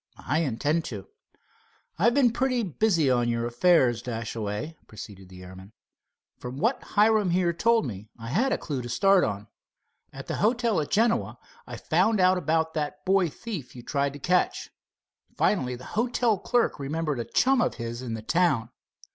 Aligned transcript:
"I 0.17 0.39
intend 0.39 0.83
to." 0.85 1.05
"I've 1.99 2.15
been 2.15 2.31
pretty 2.33 2.63
busy 2.63 3.11
on 3.11 3.29
your 3.29 3.45
affairs, 3.45 4.01
Dashaway," 4.01 4.75
proceeded 4.87 5.29
the 5.29 5.43
airman. 5.43 5.73
"From 6.39 6.57
what 6.57 6.81
Hiram 6.81 7.29
here 7.29 7.53
told 7.53 7.85
me, 7.85 8.09
I 8.17 8.29
had 8.29 8.51
a 8.51 8.57
clew 8.57 8.81
to 8.81 8.89
start 8.89 9.23
on. 9.23 9.45
At 10.11 10.25
the 10.25 10.37
hotel 10.37 10.81
at 10.81 10.89
Genoa 10.89 11.37
I 11.67 11.77
found 11.77 12.19
out 12.19 12.39
about 12.39 12.73
that 12.73 13.05
boy 13.05 13.29
thief 13.29 13.75
you 13.75 13.83
tried 13.83 14.13
to 14.13 14.19
catch. 14.19 14.71
Finally 15.37 15.75
the 15.75 15.85
hotel 15.93 16.39
clerk 16.39 16.79
remembered 16.79 17.19
a 17.19 17.23
chum 17.25 17.61
of 17.61 17.75
his 17.75 18.01
in 18.01 18.15
the 18.15 18.23
town. 18.23 18.71